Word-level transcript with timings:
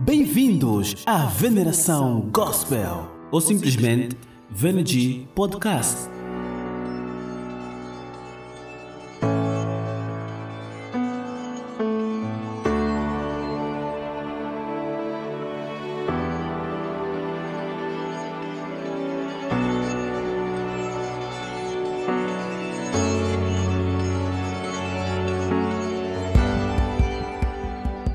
Bem-vindos 0.00 0.96
à 1.06 1.26
Veneração 1.26 2.28
Gospel 2.32 3.08
ou 3.30 3.40
simplesmente 3.40 4.16
Venergy 4.50 5.28
Podcast. 5.34 6.21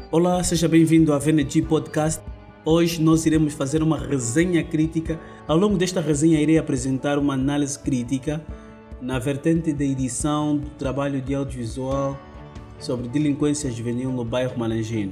Olá, 0.10 0.42
seja 0.42 0.70
bem-vindo 0.70 1.12
à 1.12 1.20
VNG 1.20 1.64
Podcast. 1.64 2.24
Hoje 2.64 3.02
nós 3.02 3.25
iremos 3.25 3.54
fazer 3.54 3.84
uma 3.84 3.97
resenha 3.97 4.64
crítica. 4.64 5.20
Ao 5.46 5.57
longo 5.57 5.78
desta 5.78 6.00
resenha, 6.00 6.39
irei 6.39 6.57
apresentar 6.57 7.20
uma 7.20 7.33
análise 7.33 7.78
crítica 7.78 8.42
na 9.02 9.20
vertente 9.20 9.74
da 9.74 9.83
edição 9.83 10.56
do 10.56 10.70
trabalho 10.70 11.21
de 11.21 11.36
audiovisual 11.36 12.18
sobre 12.80 13.10
delinquência 13.10 13.70
juvenil 13.70 14.10
no 14.10 14.24
bairro 14.24 14.57
Malangino, 14.57 15.11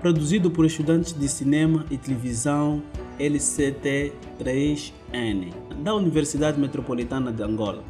produzido 0.00 0.50
por 0.50 0.64
estudantes 0.64 1.12
de 1.12 1.28
cinema 1.28 1.84
e 1.90 1.98
televisão 1.98 2.82
LCT3N, 3.20 5.52
da 5.82 5.94
Universidade 5.94 6.58
Metropolitana 6.58 7.30
de 7.30 7.42
Angola. 7.42 7.84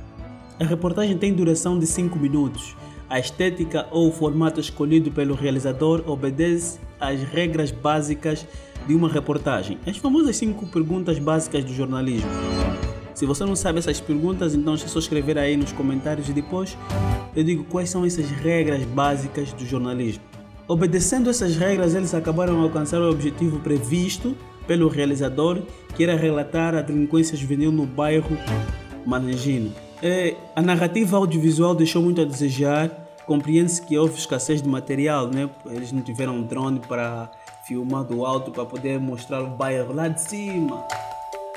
A 0.59 0.65
reportagem 0.65 1.17
tem 1.17 1.33
duração 1.33 1.79
de 1.79 1.87
5 1.87 2.19
minutos 2.19 2.75
a 3.15 3.21
estética 3.21 3.87
ou 3.93 4.09
o 4.09 4.13
formato 4.13 4.59
escolhido 4.59 5.09
pelo 5.09 5.37
realizador 5.37 6.03
obedece 6.05 6.81
às 6.99 7.23
regras 7.23 7.71
básicas 7.71 8.45
de 8.89 8.95
uma 8.97 9.09
reportagem. 9.09 9.79
As 9.87 9.97
famosas 9.99 10.37
5 10.37 10.67
perguntas 10.67 11.17
básicas 11.21 11.65
do 11.65 11.73
jornalismo. 11.73 12.29
Se 13.15 13.25
você 13.25 13.45
não 13.45 13.55
sabe 13.55 13.79
essas 13.79 14.01
perguntas, 14.01 14.53
então 14.53 14.75
é 14.75 14.79
só 14.79 14.99
escrever 14.99 15.39
aí 15.39 15.57
nos 15.57 15.71
comentários 15.71 16.29
e 16.29 16.33
depois 16.33 16.77
eu 17.37 17.45
digo 17.45 17.63
quais 17.63 17.89
são 17.89 18.05
essas 18.05 18.29
regras 18.29 18.83
básicas 18.83 19.53
do 19.53 19.65
jornalismo. 19.65 20.25
Obedecendo 20.67 21.31
essas 21.31 21.55
regras, 21.55 21.95
eles 21.95 22.15
acabaram 22.15 22.57
de 22.57 22.63
alcançar 22.65 23.01
o 23.01 23.09
objetivo 23.09 23.61
previsto 23.61 24.37
pelo 24.67 24.89
realizador, 24.89 25.63
que 25.95 26.03
era 26.03 26.17
relatar 26.17 26.75
a 26.75 26.83
delinquência 26.83 27.37
juvenil 27.37 27.71
no 27.71 27.87
bairro 27.87 28.37
Manangino. 29.07 29.73
É, 30.03 30.35
a 30.57 30.61
narrativa 30.61 31.17
audiovisual 31.17 31.77
deixou 31.77 32.03
muito 32.03 32.21
a 32.21 32.25
desejar. 32.25 33.04
Compreende-se 33.27 33.81
que 33.81 33.97
houve 33.97 34.19
escassez 34.19 34.61
de 34.61 34.69
material, 34.69 35.29
né? 35.29 35.49
Eles 35.67 35.93
não 35.93 36.03
tiveram 36.03 36.43
drone 36.43 36.81
para 36.81 37.31
filmar 37.67 38.05
do 38.05 38.27
alto 38.27 38.51
para 38.51 38.65
poder 38.67 39.01
mostrar 39.01 39.43
o 39.43 39.49
bairro 39.49 39.95
lá 39.95 40.09
de 40.09 40.21
cima. 40.21 40.85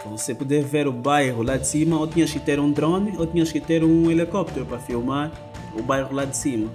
Para 0.02 0.12
você 0.12 0.34
poder 0.34 0.64
ver 0.64 0.88
o 0.88 0.94
bairro 0.94 1.44
lá 1.44 1.58
de 1.58 1.68
cima, 1.68 2.00
ou 2.00 2.08
tinhas 2.08 2.32
que 2.32 2.40
ter 2.40 2.60
um 2.60 2.72
drone 2.72 3.16
ou 3.18 3.28
tinhas 3.28 3.52
que 3.52 3.60
ter 3.60 3.84
um 3.84 4.10
helicóptero 4.10 4.66
para 4.66 4.80
filmar 4.80 5.32
o 5.78 5.82
bairro 5.82 6.16
lá 6.16 6.24
de 6.24 6.38
cima. 6.38 6.70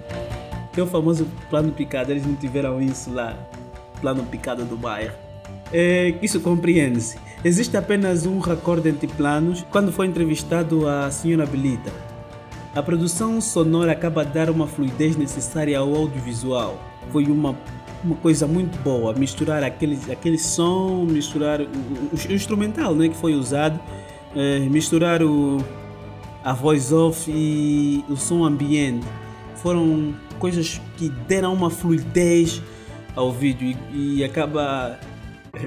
Que 0.71 0.79
é 0.79 0.83
o 0.83 0.87
famoso 0.87 1.27
plano 1.49 1.71
picado, 1.71 2.11
eles 2.11 2.25
não 2.25 2.35
tiveram 2.35 2.79
isso 2.79 3.11
lá. 3.11 3.35
Plano 3.99 4.23
picado 4.25 4.63
do 4.65 4.77
bairro. 4.77 5.15
É, 5.71 6.13
isso 6.21 6.39
compreende-se. 6.39 7.17
Existe 7.43 7.75
apenas 7.75 8.27
um 8.27 8.39
recorde 8.39 8.89
entre 8.89 9.07
planos 9.07 9.65
quando 9.71 9.91
foi 9.91 10.05
entrevistado 10.05 10.87
a 10.87 11.09
senhora 11.09 11.45
Belita. 11.45 11.91
A 12.75 12.81
produção 12.81 13.39
sonora 13.39 13.91
acaba 13.91 14.25
de 14.25 14.33
dar 14.33 14.49
uma 14.49 14.65
fluidez 14.65 15.15
necessária 15.15 15.77
ao 15.77 15.93
audiovisual. 15.93 16.81
Foi 17.11 17.25
uma, 17.25 17.55
uma 18.03 18.15
coisa 18.15 18.47
muito 18.47 18.75
boa, 18.79 19.13
misturar 19.13 19.63
aquele, 19.63 19.99
aquele 20.11 20.39
som, 20.39 21.05
misturar 21.05 21.61
o, 21.61 21.65
o, 21.65 22.29
o 22.29 22.33
instrumental 22.33 22.95
né, 22.95 23.09
que 23.09 23.15
foi 23.15 23.35
usado, 23.35 23.79
é, 24.35 24.57
misturar 24.61 25.21
o, 25.21 25.63
a 26.43 26.51
voice 26.51 26.91
off 26.91 27.31
e 27.31 28.03
o 28.09 28.17
som 28.17 28.43
ambiente. 28.43 29.05
Foram 29.57 30.15
coisas 30.39 30.81
que 30.97 31.09
deram 31.27 31.53
uma 31.53 31.69
fluidez 31.69 32.59
ao 33.15 33.31
vídeo 33.31 33.77
e, 33.93 34.17
e 34.17 34.23
acaba 34.23 34.99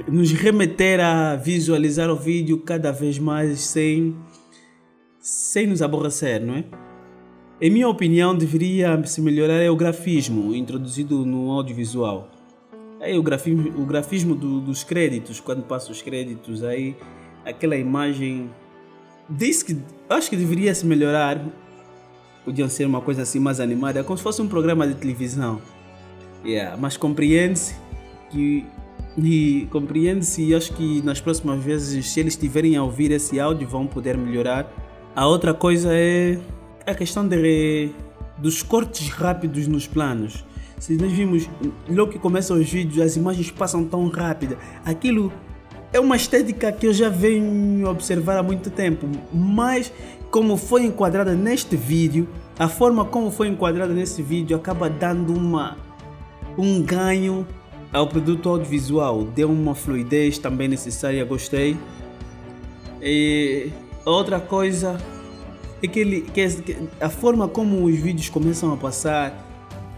nos 0.09 0.33
remeter 0.33 0.99
a 0.99 1.37
visualizar 1.37 2.11
o 2.11 2.17
vídeo 2.17 2.59
cada 2.59 2.91
vez 2.91 3.17
mais 3.17 3.61
sem, 3.61 4.17
sem 5.21 5.69
nos 5.69 5.81
aborrecer, 5.81 6.45
não 6.45 6.57
é? 6.57 6.86
Em 7.59 7.71
minha 7.71 7.89
opinião, 7.89 8.37
deveria 8.37 9.03
se 9.07 9.21
melhorar 9.23 9.63
é 9.63 9.71
o 9.71 9.77
grafismo 9.77 10.55
introduzido 10.55 11.25
no 11.25 11.51
audiovisual. 11.53 12.29
É 13.01 13.17
o 13.17 13.23
grafismo, 13.23 13.81
o 13.81 13.87
grafismo 13.87 14.35
do, 14.35 14.61
dos 14.61 14.85
créditos, 14.85 15.41
quando 15.41 15.63
passa 15.63 15.91
os 15.91 16.03
créditos, 16.03 16.63
aí 16.63 16.95
aquela 17.47 17.77
imagem. 17.77 18.51
Diz 19.29 19.63
que 19.63 19.77
acho 20.09 20.29
que 20.29 20.37
deveria 20.37 20.75
se 20.75 20.85
melhorar. 20.85 21.43
Podiam 22.45 22.69
ser 22.69 22.85
uma 22.85 23.01
coisa 23.01 23.23
assim 23.23 23.41
mais 23.41 23.59
animada, 23.59 24.05
como 24.05 24.19
se 24.19 24.23
fosse 24.23 24.43
um 24.43 24.49
programa 24.49 24.87
de 24.87 24.95
televisão. 24.95 25.61
Yeah, 26.45 26.77
mas 26.77 26.97
compreende-se 26.99 27.75
que 28.31 28.67
e 29.17 29.67
compreende-se 29.71 30.43
e 30.45 30.55
acho 30.55 30.75
que 30.75 31.01
nas 31.01 31.23
próximas 31.23 31.65
vezes, 31.65 32.07
se 32.11 32.21
eles 32.21 32.35
estiverem 32.35 32.77
a 32.77 32.83
ouvir 32.83 33.11
esse 33.11 33.41
áudio, 33.41 33.67
vão 33.67 33.87
poder 33.87 34.17
melhorar. 34.17 34.71
A 35.15 35.27
outra 35.27 35.55
coisa 35.55 35.89
é 35.93 36.39
a 36.87 36.95
questão 36.95 37.27
de, 37.27 37.91
dos 38.39 38.63
cortes 38.63 39.09
rápidos 39.09 39.67
nos 39.67 39.87
planos. 39.87 40.45
Se 40.79 40.95
nós 40.97 41.11
vimos, 41.11 41.49
logo 41.89 42.13
que 42.13 42.19
começam 42.19 42.59
os 42.59 42.71
vídeos, 42.71 43.05
as 43.05 43.17
imagens 43.17 43.51
passam 43.51 43.85
tão 43.85 44.09
rápido. 44.09 44.57
Aquilo 44.85 45.33
é 45.93 45.99
uma 45.99 46.17
estética 46.17 46.71
que 46.71 46.87
eu 46.87 46.93
já 46.93 47.09
venho 47.09 47.89
observar 47.89 48.37
há 48.37 48.43
muito 48.43 48.71
tempo, 48.71 49.09
mas 49.33 49.93
como 50.31 50.57
foi 50.57 50.85
enquadrada 50.85 51.35
neste 51.35 51.77
vídeo, 51.77 52.29
a 52.59 52.69
forma 52.69 53.05
como 53.05 53.31
foi 53.31 53.49
enquadrada 53.49 53.93
nesse 53.93 54.23
vídeo 54.23 54.57
acaba 54.57 54.89
dando 54.91 55.35
uma 55.35 55.77
um 56.59 56.83
ganho 56.83 57.47
ao 57.93 58.07
produto 58.07 58.49
audiovisual 58.49 59.25
deu 59.25 59.51
uma 59.51 59.75
fluidez 59.75 60.39
também 60.39 60.69
necessária, 60.69 61.25
gostei. 61.25 61.77
E 63.01 63.71
outra 64.05 64.41
coisa 64.41 64.99
é 65.83 65.87
que, 65.87 66.01
ele, 66.01 66.21
que 66.23 66.47
a 67.01 67.09
forma 67.09 67.49
como 67.49 67.85
os 67.85 67.97
vídeos 67.97 68.29
começam 68.29 68.73
a 68.73 68.77
passar 68.77 69.33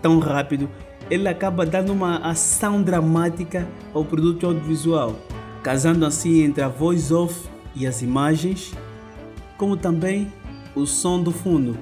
tão 0.03 0.19
rápido, 0.19 0.69
ele 1.11 1.29
acaba 1.29 1.65
dando 1.65 1.93
uma 1.93 2.19
ação 2.19 2.83
dramática 2.83 3.67
ao 3.95 4.05
produto 4.05 4.47
audiovisual, 4.47 5.17
casando 5.63 6.05
assim 6.05 6.43
entre 6.43 6.63
a 6.63 6.69
voice 6.69 7.13
off 7.13 7.49
e 7.75 7.87
as 7.87 8.03
imagens, 8.03 8.73
como 9.57 9.77
também 9.77 10.33
o 10.75 10.87
som 10.87 11.23
do 11.23 11.33
fundo. 11.33 11.77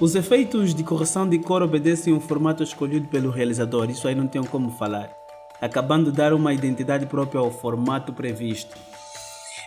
Os 0.00 0.14
efeitos 0.14 0.74
de 0.74 0.82
correção 0.82 1.28
de 1.28 1.38
cor 1.38 1.62
obedecem 1.62 2.12
um 2.12 2.20
formato 2.20 2.62
escolhido 2.62 3.08
pelo 3.08 3.30
realizador, 3.30 3.90
isso 3.90 4.08
aí 4.08 4.14
não 4.14 4.26
tenho 4.26 4.46
como 4.46 4.70
falar 4.70 5.24
acabando 5.64 6.10
de 6.10 6.16
dar 6.18 6.34
uma 6.34 6.52
identidade 6.52 7.06
própria 7.06 7.40
ao 7.40 7.50
formato 7.50 8.12
previsto. 8.12 8.76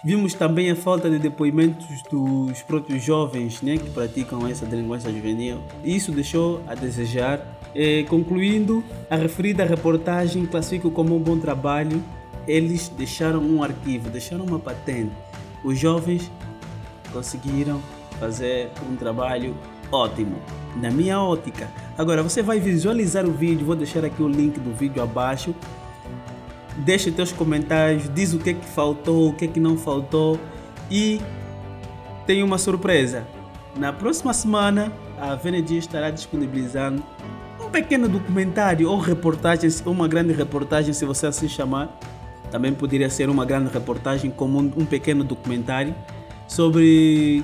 Vimos 0.04 0.34
também 0.34 0.70
a 0.70 0.76
falta 0.76 1.10
de 1.10 1.18
depoimentos 1.18 2.04
dos 2.04 2.62
próprios 2.62 3.04
jovens 3.04 3.62
né, 3.62 3.78
que 3.78 3.90
praticam 3.90 4.48
essa 4.48 4.66
delinquência 4.66 5.12
juvenil. 5.12 5.60
Isso 5.84 6.12
deixou 6.12 6.62
a 6.68 6.76
desejar. 6.76 7.42
E, 7.74 8.04
concluindo, 8.06 8.84
a 9.10 9.16
referida 9.16 9.66
reportagem 9.66 10.46
classifico 10.46 10.92
como 10.92 11.16
um 11.16 11.20
bom 11.20 11.38
trabalho. 11.38 12.04
Eles 12.48 12.90
deixaram 12.90 13.42
um 13.42 13.62
arquivo, 13.64 14.10
deixaram 14.10 14.46
uma 14.46 14.60
patente. 14.60 15.12
Os 15.64 15.78
jovens 15.78 16.32
conseguiram 17.12 17.82
fazer 18.20 18.70
um 18.90 18.96
trabalho 18.96 19.56
ótimo, 19.92 20.38
na 20.76 20.92
minha 20.92 21.20
ótica. 21.20 21.70
Agora 21.98 22.24
você 22.24 22.42
vai 22.42 22.60
visualizar 22.60 23.26
o 23.26 23.32
vídeo, 23.32 23.66
vou 23.66 23.76
deixar 23.76 24.06
aqui 24.06 24.22
o 24.22 24.28
link 24.28 24.60
do 24.60 24.74
vídeo 24.74 25.02
abaixo 25.02 25.54
deixa 26.78 27.12
teus 27.12 27.32
comentários, 27.32 28.10
diz 28.14 28.34
o 28.34 28.40
que 28.40 28.52
é 28.52 28.54
que 28.54 28.66
faltou, 28.66 29.30
o 29.30 29.34
que 29.34 29.46
é 29.46 29.48
que 29.48 29.60
não 29.60 29.78
faltou 29.78 30.40
e 30.90 31.20
tem 32.26 32.44
uma 32.44 32.58
surpresa. 32.58 33.26
Na 33.76 33.94
próxima 33.94 34.34
semana, 34.34 34.92
a 35.20 35.36
VNG 35.36 35.78
estará 35.78 36.10
disponibilizando 36.10 37.04
um 37.60 37.70
pequeno 37.70 38.08
documentário 38.08 38.90
ou 38.90 39.00
reportagem, 39.00 39.70
uma 39.86 40.08
grande 40.08 40.34
reportagem, 40.34 40.94
se 40.94 41.06
você 41.06 41.28
assim 41.28 41.48
chamar. 41.48 41.98
Também 42.52 42.74
poderia 42.74 43.10
ser 43.10 43.30
uma 43.30 43.46
grande 43.46 43.72
reportagem 43.72 44.32
como 44.32 44.58
um 44.60 44.86
pequeno 44.86 45.24
documentário 45.24 45.94
sobre 46.48 47.44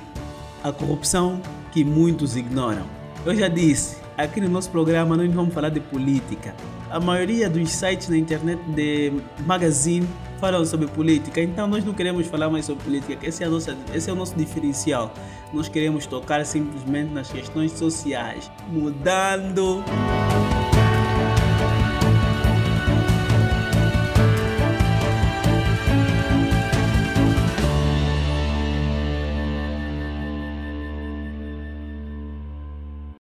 a 0.62 0.72
corrupção 0.72 1.40
que 1.72 1.84
muitos 1.84 2.36
ignoram. 2.36 2.86
Eu 3.26 3.34
já 3.34 3.48
disse, 3.48 4.03
aqui 4.16 4.40
no 4.40 4.48
nosso 4.48 4.70
programa 4.70 5.16
nós 5.16 5.32
vamos 5.32 5.52
falar 5.52 5.70
de 5.70 5.80
política. 5.80 6.54
A 6.90 7.00
maioria 7.00 7.48
dos 7.48 7.70
sites 7.70 8.08
na 8.08 8.16
internet 8.16 8.60
de 8.68 9.12
magazine 9.46 10.08
falam 10.40 10.64
sobre 10.64 10.86
política, 10.88 11.40
então 11.40 11.66
nós 11.66 11.84
não 11.84 11.94
queremos 11.94 12.26
falar 12.26 12.50
mais 12.50 12.66
sobre 12.66 12.84
política, 12.84 13.26
esse 13.26 13.42
é, 13.42 13.48
nossa, 13.48 13.76
esse 13.94 14.10
é 14.10 14.12
o 14.12 14.16
nosso 14.16 14.34
diferencial. 14.36 15.12
Nós 15.52 15.68
queremos 15.68 16.06
tocar 16.06 16.44
simplesmente 16.44 17.12
nas 17.12 17.30
questões 17.30 17.72
sociais, 17.72 18.50
mudando 18.70 19.82